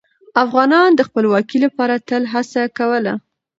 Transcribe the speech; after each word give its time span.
افغانان 0.43 0.89
د 0.95 1.01
خپلواکۍ 1.07 1.57
لپاره 1.65 1.95
تل 2.07 2.23
هڅه 2.33 2.61
کوله. 2.77 3.13